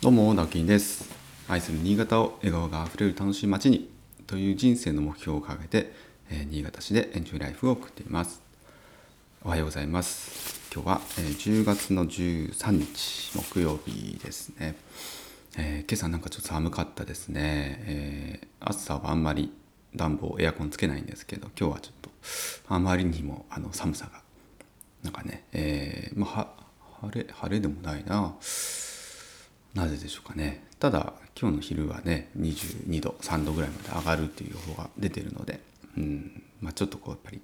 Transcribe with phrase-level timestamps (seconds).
[0.00, 1.10] どうも、直樹です。
[1.48, 3.90] 愛する新潟を笑顔があふれる楽しい街に
[4.28, 5.92] という人生の目標を掲げて、
[6.30, 8.40] えー新潟市でエンジョイライフを送っています。
[9.42, 10.60] おはようございます。
[10.72, 14.76] 今日は、えー10月の13日木曜日ですね。
[15.58, 17.82] えー今朝なんかちょっと寒かったですね。
[17.88, 19.52] えー朝はあんまり
[19.96, 22.10] 暖房エアコンつけないんですけど今日はちょっと
[22.68, 24.22] あまりにもあの寒さが
[25.02, 26.48] なんかね、えーまあ、は
[27.02, 28.36] 晴れ晴れでもないな
[29.78, 35.60] なぜでしょうかねただ今日の昼はね22度3度ぐらいまで上がるっていう予報が出てるので、
[35.96, 37.40] うんまあ、ちょっとこうやっぱり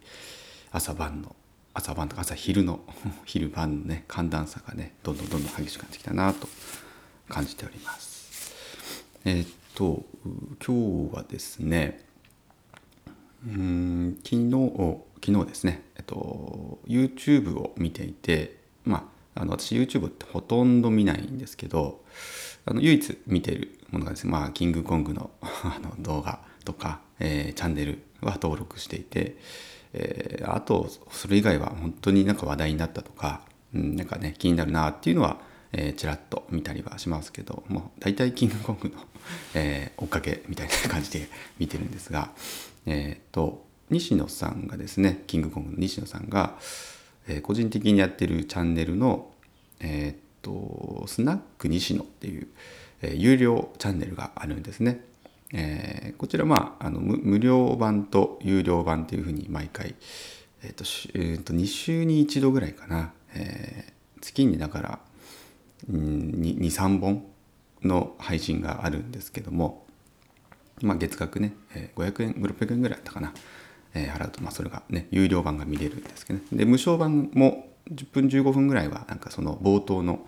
[0.73, 1.37] 朝晩の
[1.75, 2.80] 朝晩とか朝昼の
[3.25, 6.48] 昼晩のね寒暖差がねどんどんどんどん激しくなってきたなと
[7.28, 8.53] 感じております。
[9.25, 10.05] えーっと
[10.64, 12.05] 今日はですね
[13.47, 22.02] うん昨日昨日ですね、えっと、YouTube を見ていて、まあ、あの私 YouTube ってほとんど見ないんですけど
[22.66, 29.36] あの唯一見てるものがですね、まあ、キングコングの あの動画とか、えーチャンネルは登録していて、
[29.92, 33.42] えーあとそれ以外は本当になんか話題になったとか、
[33.75, 35.41] うん、なんかね気になるなっていうのは、
[35.72, 38.94] えーちらっと見たりはしますけどもう大体キングコングの、
[39.55, 41.28] えー追っかけみたいな感じで
[41.59, 42.31] 見てるんですが、
[42.87, 46.59] えー、と西野さんがですねキングコングの西野さんが、
[47.28, 49.30] えー個人的にやってるチャンネルの、
[49.80, 52.48] えー、とスナック西野っていう、
[53.03, 55.05] えー有料チャンネルがあるんですね。
[55.53, 59.94] えーこちらまああの無料版と有料版っていうふうに毎回、
[60.62, 64.98] えーとえーと2週に1度ぐらいかな、えー月にだから
[65.91, 67.27] 23本
[67.83, 69.84] の配信があるんですけども、
[70.81, 73.34] まあ、月額ね、えー500円600円ぐらいだったかな、
[73.95, 76.45] えー払うとまあそれがね有料版が見れるんですけどね。
[76.53, 80.27] で無償版も10分15分ぐらいはなんかその冒頭の、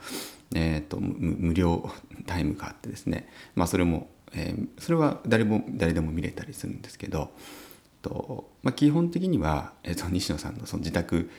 [0.54, 1.90] えー、と無無料
[2.26, 3.28] タイムがあってですね。
[3.54, 7.30] まあそれも、えーそれは誰も誰でも見れたりするんですけど
[8.02, 11.30] と、まあ、基本的には、えー、と西野さんのその自宅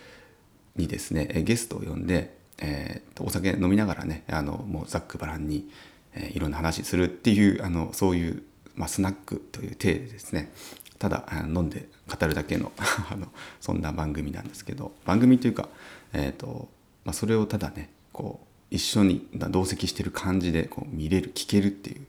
[0.76, 5.70] にですねゲストを呼んで、えーとお酒飲みながらねあのもうざっくばらんに、
[6.14, 8.44] えーいろんな話するっていうあのそういう、
[8.76, 10.52] まあ、スナックという体でですね
[11.00, 12.72] ただ飲んで語るだけの
[13.12, 15.70] あのそんな番組なんですけど番組というか、
[16.14, 16.70] えーと
[17.06, 22.02] まあ、それをただねこう一緒に同席してる感じでこう見れる聞けるっていう、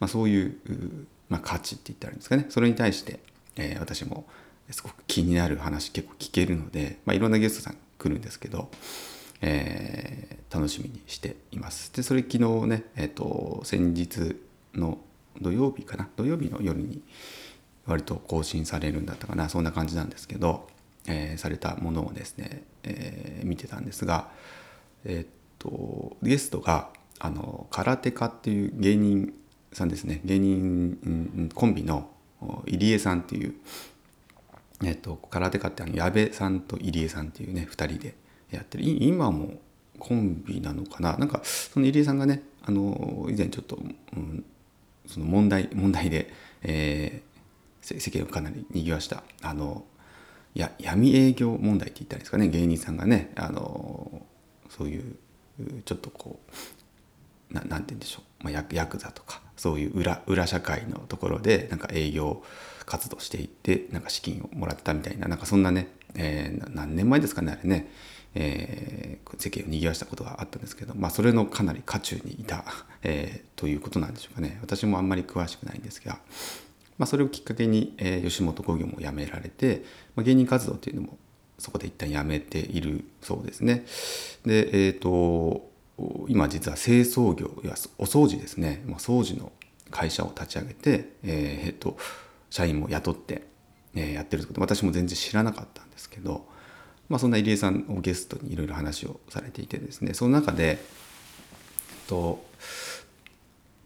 [0.00, 0.56] まあ、そういう、
[1.28, 3.20] まあ、価値って言ったらいいんですかねそれに対して、
[3.56, 4.26] えー私も
[4.70, 8.70] すごく気になる話結構聞けるので、まあ、いろんなゲストさん来るんですけど、
[9.40, 11.92] えー楽しみにしています。
[11.94, 14.36] でそれ昨日ね、えー、と先日
[14.74, 14.98] の
[15.40, 16.08] 土曜日かな？
[16.16, 17.02] 土曜日の夜に
[17.88, 19.48] 割と更新されるんだったかな。
[19.48, 20.68] そんな感じなんですけど、
[21.06, 24.28] えーされたものをですね、えー見てたんですが、
[25.04, 25.28] えーっ
[25.58, 29.32] とゲストがあの空手家っていう芸人
[29.72, 30.20] さんですね。
[30.24, 31.08] 芸人、う
[31.42, 32.10] んコンビの
[32.66, 33.54] 入江さんっていう
[34.84, 38.14] えっと、空手家ってあの矢部さんと入江さんっていうね2人で
[38.50, 38.84] やってる。
[38.84, 39.54] 今も
[39.98, 41.16] コンビなのかな。
[41.16, 44.44] なんかその入江さんがねあの以前ちょっと、うん、
[45.06, 46.32] その問題問題で、
[46.62, 47.27] えー
[47.98, 49.84] 世間をかなり賑わしたあの
[50.54, 52.48] や闇営業問題って言ったらいいですかね。
[52.48, 54.22] 芸人さんがねあの
[54.68, 55.16] そういう
[55.84, 56.40] ちょっとこ
[57.50, 62.42] うななんて言うんでしょう、まあ、ヤクヤクザとかそういう裏裏社会のところでなんか営業
[62.84, 67.90] 活動していってなんか資金をもらってたみたいななんかそんなね、えー何年前ですかねあれね、
[68.34, 72.64] えー世間を賑わしたことがあったんですけど、まあ、それのかなり渦中にいた、
[73.02, 74.58] えーということなんでしょうかね。
[74.62, 76.18] 私もあんまり詳しくないんですが、
[76.98, 79.84] まあ、それをきっかけに、えー吉本興業も辞められて、
[80.16, 81.18] まあ、芸人活動っていうのも
[81.58, 83.84] そこで一旦やめているそうですね。
[84.44, 85.68] で、えっ、と、
[86.28, 89.50] 今実は清掃業いやお掃除ですね、まあ、掃除の
[89.90, 91.96] 会社を立ち上げて、えーえっと、
[92.50, 93.42] 社員も雇って、
[93.94, 96.46] えーやってるってこと私も全然知らなかったんですけど、
[97.08, 100.76] まあ、そんな入江さんをゲストにいろいろ話をされていてですねその中で、えっ
[102.06, 102.44] と、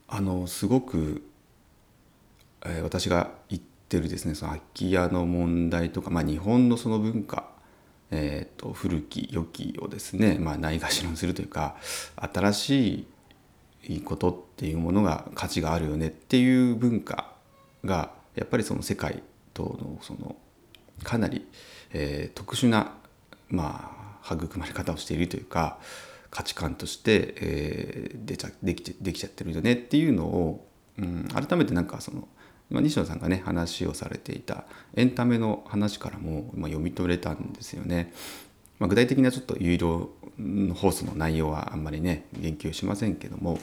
[0.09, 1.23] あのすごく
[2.65, 7.51] えー私が言ってるですねその空き家の問題とか、まあ、日本のその文化、
[8.11, 11.77] えー、と古き良きをですね、ないがしろにするというか
[12.17, 13.07] 新し
[13.89, 17.33] いことっていうものが価値があるよねっていう文化
[17.85, 19.23] がやっぱりその世界
[19.53, 20.37] とのその
[21.03, 21.47] かなり、
[21.93, 22.95] えー特殊な、
[23.49, 25.79] まあ、育まれ方をしているというか
[26.31, 30.67] 価値観として、えー出ちゃできちゃできちゃってるよねっていうのを、
[30.99, 32.29] うん、改めてなんかその
[32.73, 34.65] まあ西野さんがね話をされていた
[34.95, 38.13] エンタメの話からも、まあ、読み取れたんですよね。
[38.79, 40.11] まあ、具体的なちょっと有料
[40.75, 43.61] 放送の内容はあんまりね言及しませんけども、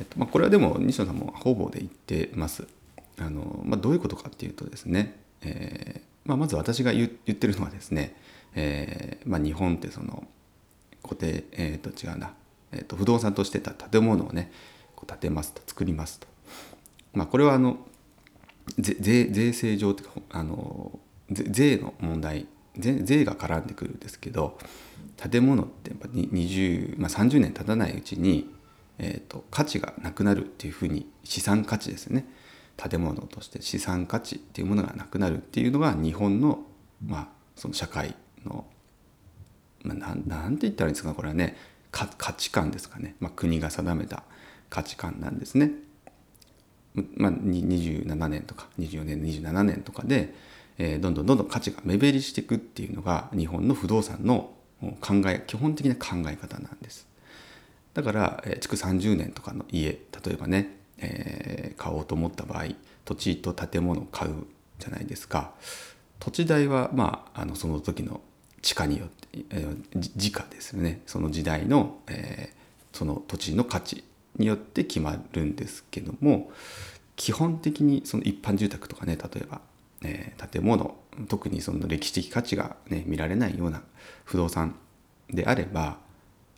[0.00, 2.66] えっとまあ、これはでも西野さんも方々で言ってます。
[3.18, 8.16] あの、まあ、どういうことかっていうとですね、えーまあ、まず私が言ってるのはですね、
[8.54, 10.24] えーまあ、日本ってその
[11.02, 12.32] 固定、えー、と違うな、
[12.72, 14.52] えー、と不動産としてた建物をね
[14.94, 16.26] こう建てますと作りますと、
[17.12, 17.78] まあ、これはあの
[18.78, 20.98] 税税制上というかあの
[21.30, 22.46] 税の問題
[22.78, 24.58] 税が絡んでくるんですけど
[25.16, 28.50] 建物ってやっぱ20、まあ、30年経たないうちに、
[28.98, 32.26] えーと、価値がなくなるっていうふうに資産価値ですね
[32.76, 36.60] 建物として資産価値っていうものがなくなるっていうのが日本の,、
[37.06, 38.64] まあその社会の、
[39.82, 41.56] まあ、なんなんて言ったらいいんですかこれはね
[41.90, 44.22] 価値観ですかね、まあ、国が定めた
[44.70, 45.72] 価値観なんですね。
[47.16, 50.34] まあ、27年とか24年27年とかで、
[50.78, 54.52] えー、どんどんどんどん価値が目減りしていくっていうのが日本の不動産の
[55.00, 57.06] 考え基本的な考え方なんです。
[57.94, 62.66] だから、築30年とかの家例えばね、えー、買おうと思った場合
[63.04, 64.46] 土地と建物を買う
[64.78, 65.52] じゃないですか
[66.18, 68.20] 土地代はまああのその時の
[68.62, 74.04] 地価によって、えー、時価ですよねその時代の、えー、その土地の価値
[74.36, 76.50] によって決まるんですけども
[77.16, 79.60] 基本的にその一般住宅とかね例えば、
[80.02, 80.96] えー、建物
[81.28, 83.82] 特にその歴史的価値が、ね、見られないような
[84.24, 84.76] 不動産
[85.30, 85.98] であれば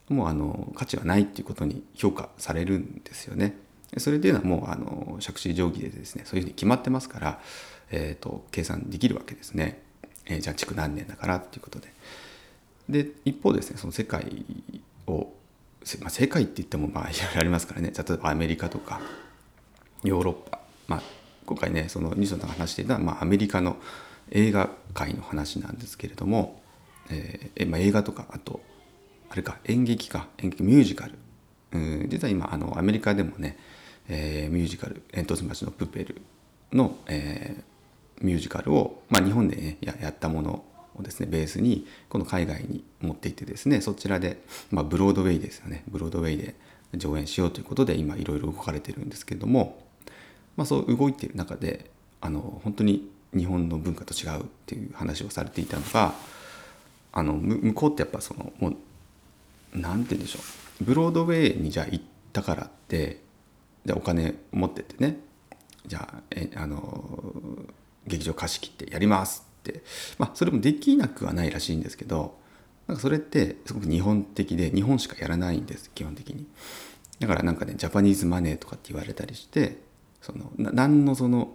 [0.08, 3.56] もうあの価値はないっていうことに評価されるんですよね。
[3.96, 7.40] それっていうのはもうあの借地定規でですねそういうふうに決まってますから、
[7.90, 9.82] えーと、計算できるわけですね。
[10.26, 11.92] えー、じゃあ築何年だからっていうことで。
[12.88, 14.44] で一方ですねその世界
[15.06, 15.32] を
[16.00, 17.92] まあ、世界って言ってもまあいろいろありますからね。
[17.96, 19.00] 例えばアメリカとか
[20.02, 21.02] ヨーロッパ、まあ、
[21.46, 23.76] 今回ねその西野さんが話していた、まあ、アメリカの
[24.30, 26.62] 映画界の話なんですけれども、
[27.10, 28.60] えーまあ、映画とかあと
[29.28, 31.12] あれか演劇か演劇ミュージカル。
[31.72, 33.58] うん実は今あのアメリカでもね、
[34.08, 36.22] えー、ミュージカル「煙突町のプペル
[36.72, 40.64] の」えー、ミュージカルを、まあ、日本で、ね、ややったもの
[40.98, 44.38] をですねベースにこの海外に持っていってですねそちらで、
[44.70, 45.84] まあ、ブロードウェイですよね。
[45.88, 46.54] ブロードウェイで
[46.94, 49.82] 上演しようということで今いろいろ動かれてるんですけれども、
[50.56, 56.14] まあ、そう動いてる中であの本当に日本の文化と違うっていう話をされていたのが
[57.12, 58.76] あの向こうってやっぱそのもう
[59.74, 60.38] 何て言うんでしょ
[60.80, 60.84] う。
[60.84, 63.20] ブロードウェイにじゃあ行ったからって
[63.84, 65.18] じゃあお金持ってってね
[65.86, 67.04] じゃあえあの
[68.06, 69.43] 劇場貸し切ってやります、
[70.18, 72.36] まあ、それもできなくはないらしいんですけど
[72.86, 76.46] なんかそれってすごく日本的で日本しかやらないんです基本的に。
[77.20, 79.78] だからなんかねジャパニーズマネーとかって言われたりして
[80.20, 81.54] その何のその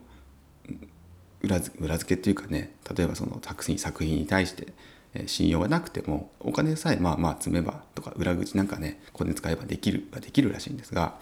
[1.42, 4.74] 裏付裏付けっていうかね例えばその作品作品に対して
[5.26, 11.20] 信用がなくてもお金さえまあまあ積めばとか裏口なんかねこれ使えばできるはできるらしいんですが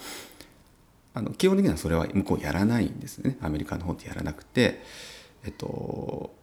[1.14, 3.38] あの基本的にはそれは向こうやらないんですね。
[3.42, 4.82] アメリカの方ってやらなくて
[5.46, 6.36] えっと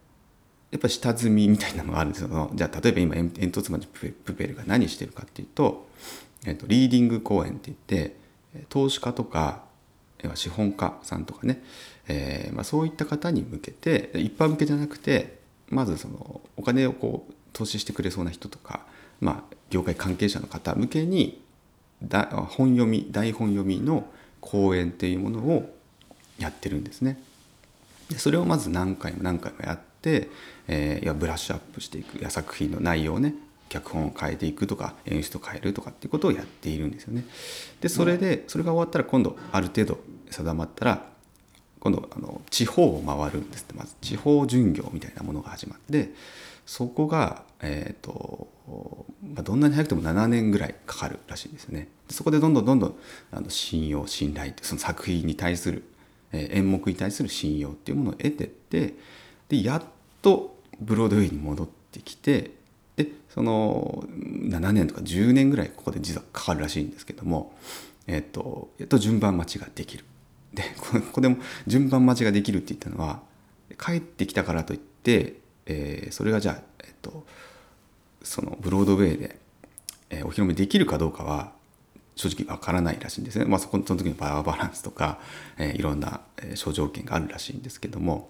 [0.75, 5.87] やっぱ下積みみたいなのがあるんですよじゃあ例えば今煙突町プペルが何してるかっていうと、
[6.45, 8.17] えっと、リーディング公演って言って
[8.67, 9.63] 投資家とか
[10.33, 11.63] 資本家さんとかね、
[12.09, 15.39] えーまあ、そういった方に向けて一般向けじゃなくて
[15.69, 18.85] まずそのお金をこう投資してくれそうな人とか、
[19.21, 21.41] まあ、業界関係者の方向けに
[22.03, 24.09] だ本読み台本読みの
[24.41, 25.73] 講演っていうものを
[26.37, 27.17] やってるんですね。
[28.09, 29.79] でそれをまず何回も何回もやっ、
[30.67, 33.35] えー、いやブラッシュアップしていくいや作品の内容をね
[33.69, 37.25] 脚本を変えていくとか演出を変えるとかっていうことをやっているんですよね。
[37.81, 41.05] でそれでそれが終わったら今度ある程度定まったら
[41.79, 46.11] 今度あの地方を回るんですってまず地方巡業みたいなものが始まって
[46.65, 48.47] そこが、えーと
[49.23, 51.87] まあ、どんなに早くても7年ぐらいかかるらしいんですよね。
[52.09, 52.95] そこでどんどんどんどん
[53.31, 55.83] あの信用信頼ってその作品に対する、
[56.31, 58.95] え、演目に対する信用っていうものを得てって
[59.49, 59.83] でやっ
[60.25, 62.49] とブロードウェイに戻ってきて
[62.95, 67.53] でその7年とか10年ぐらいここで実はかかるらしいんですけども、
[68.07, 70.03] えっと、やっと順番待ちができる。
[70.51, 73.19] でここでも順番待ちができるって言ったのは
[73.77, 75.35] 帰ってきたからといって、
[75.67, 77.23] えー、それがじゃあ、えっと、
[78.23, 79.37] そのブロードウェイで、
[80.09, 81.51] えー、お披露目できるかどうかは
[82.15, 83.45] 正直わからないらしいんですね。
[83.45, 85.19] まあ、そこその時のパワーバランスとか、
[85.57, 86.21] えー、いろんな
[86.55, 88.29] 諸条件があるらしいんですけども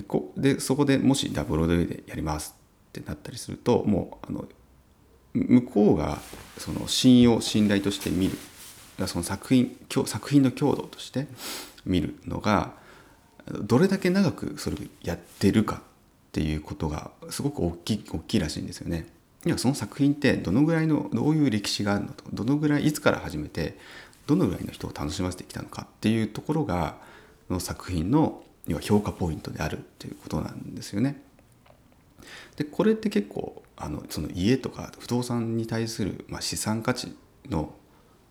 [0.00, 2.56] でこでそこでもしダブロードウェイでやります
[2.88, 4.48] ってなったりするともうあの
[5.34, 6.18] 向こうが
[6.58, 8.38] その信用信頼として見る
[9.06, 9.76] その作品
[10.06, 11.26] 作品の強度として
[11.84, 12.72] 見るのが
[13.62, 15.80] どれだけ長くそれをやってるかっ
[16.32, 19.06] ていうことがすごく大きい大きいらしいんですよね。
[19.44, 23.78] いやその作品ってどのぐらいのどういう歴史があるのとどのぐらいいつから始めて
[24.26, 26.96] どのぐらいの人を楽しませてきたのかっていうところが
[27.48, 31.22] の作品の要は評価ポイントであるっていうことなんですよね。
[32.56, 37.16] でこれって結構あのその家とか不動産に対する、まあ、資産価値
[37.48, 37.74] の、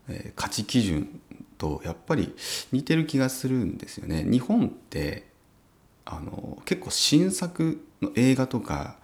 [0.08, 1.19] えー、価値基準
[1.58, 2.36] とやっぱり
[2.72, 4.24] 似てる気がするんですよね。
[4.24, 5.27] 日本って
[6.05, 8.98] あの結構新作の映画とか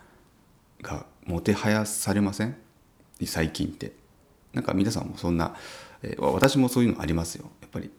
[0.81, 2.55] がもてはやされません？
[3.25, 3.93] 最近って。
[4.53, 5.55] なんか皆さんもそんな、
[6.01, 7.89] えー、私もそういうのありますよやっぱり。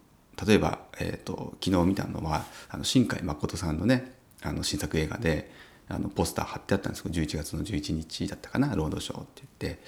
[0.44, 4.12] 例えば、えーと、昨日見たのはあの新海誠さんのね
[4.42, 5.50] あの新作映画で
[5.88, 9.82] あのポスター貼ってあったんですけど11月の11日だったかなロードショーって言って。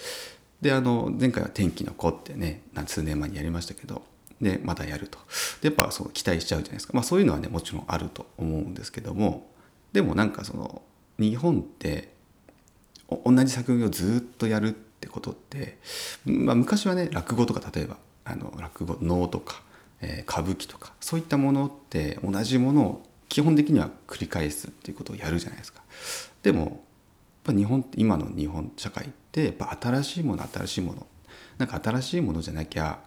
[0.60, 4.02] であの前回は「天気の子」ってね数年前にやりましたけど
[4.40, 5.18] でまたやると。
[5.60, 9.50] でやっぱそう期待しちゃうじゃないですか、まあ、そういうのはねもちろんあると思うんですけども
[9.92, 10.82] でもなんかその
[11.18, 12.12] 日本って
[13.24, 15.78] 同じ作品をずっとやるってことって、
[16.24, 19.62] まあ、昔はね落語とか例えばあの落語能とか、
[20.00, 25.82] え、歌舞伎とかそういったものって同じものを基本的には繰り返すっていうことをやるじゃないですか。
[26.42, 26.84] でも
[27.46, 31.06] 日本今の日本社会ってやっぱ新しいもの新しいもの
[31.56, 32.98] なんか新しいものじゃなきゃ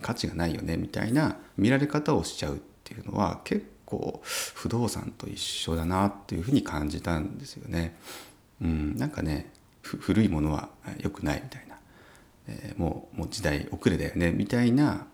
[0.00, 7.96] 価値がないよねみたいな見られ方をしちゃうっていうのは結構不動産と一緒だなっていうふうに感じたんですよね。
[8.62, 10.68] うん、なんかね古いものは
[11.00, 11.76] 良くないみたいな、
[12.48, 15.06] えー、もうもう時代遅れだよねみたいな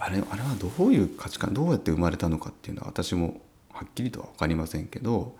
[0.00, 3.40] あれあれはどういう価値観どうやって生まれたのかっていうのは私も
[3.72, 5.36] はっきりとは分かりませんけど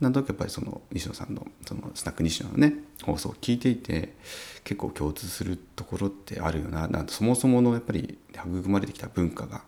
[0.00, 4.14] なんとなくやっぱりその西野さんのそのスナック西野のね放送を聞いていて
[4.64, 9.62] 結構共通するところってあるよななんそもそものやっぱり育まれてきた文化が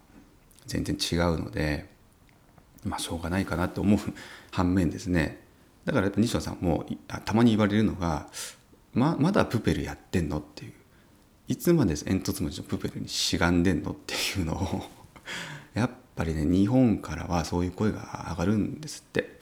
[0.67, 1.89] 全然違うので
[2.85, 4.01] まあしょうがないかなと思う
[4.51, 5.41] 反面ですね。
[5.85, 6.87] だからやっぱ西野さんも
[7.25, 8.29] たまに言われるのが
[8.93, 10.39] ままだプペルやってんの？
[10.39, 10.73] っていう。
[11.51, 14.85] いつまで煙突町のプペルにしがんでんのっていうのを
[15.75, 19.41] やっぱりね日本からはそういう声が上がるんですって。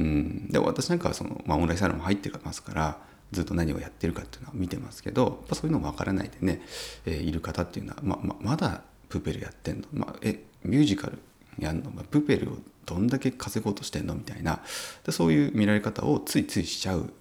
[0.00, 2.98] うん、で私なんかはその、まあ、オンラインサロンも入ってますから
[3.30, 6.62] ずっと何をやってるかっていうのは見てますけどやっぱそういうのも分からないでね、
[7.06, 11.18] えー、いる方っていうのはまままだプペルやってんの、まあ、えミュージカル
[11.60, 14.16] やんの、まあ、プペルをどんだけ稼ごうとしてんの？
[14.16, 14.60] みたいな。
[15.04, 17.12] でそういう見られ方をついついしちゃう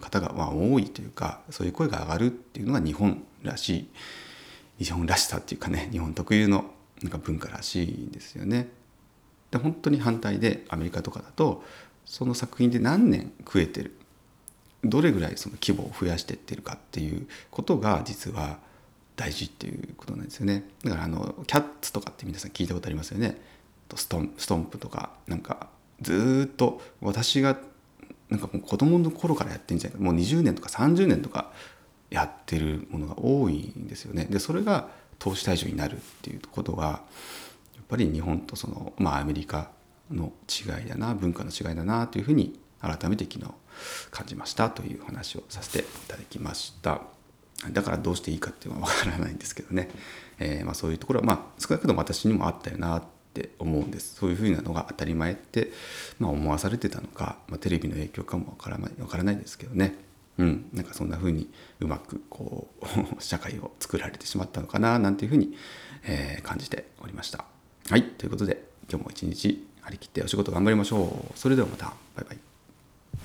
[0.00, 3.88] 方がまあ多いというかそういう声が上がるっていうのが日本らしい。
[4.80, 6.64] 日本らしさっていうかね日本特有の
[7.02, 8.68] なんか文化らしいんですよね。
[9.50, 11.62] で本当に反対でアメリカとかだと
[12.06, 13.94] その作品で何年増えてる
[14.82, 18.58] どれぐらいその規模を増やしていってるかっていうことが実は
[19.16, 20.64] 大事っていうことなんですよね。
[20.82, 23.38] だからあのキャッツとかって皆さん聞いたことありますよね。
[23.94, 25.68] ストンストンプとかなんか
[26.00, 27.58] ずっと私が
[28.30, 31.52] なんかもう子供の頃からやってんじゃないかもう20年とか30年とか
[32.10, 34.26] やってるものが多いんですよね。
[34.30, 37.02] でそれが投資対象になるっていうことは
[37.90, 39.70] ぱり日本とその、まあ、アメリカ
[40.10, 43.52] の違いだな文化の違いだなというふうに改めて昨日
[44.10, 47.02] 感じましたという話をさせていただきました。
[47.72, 49.90] だからどうしていいかっていうのは分からないんですけどね、
[50.38, 55.70] えー、まあ、そういうところは、まあ、少なくとも私にもあったよなって思うんですそういうふうなのが当たり前って、
[56.18, 59.94] まあ、思わされてたのか、まあ、テレビの影響かもわからないわからないですけどね
[60.38, 62.86] うん、なんかそんなふうにうまくこう
[63.22, 65.54] 社会を作られてしまったのかななんていうふうに、
[66.04, 67.44] えー、感じておりました。
[67.90, 71.38] はい、ということで今日も一日張り切ってお仕事頑張りましょう。
[71.38, 71.92] それではまた。
[72.16, 72.49] バイバイ。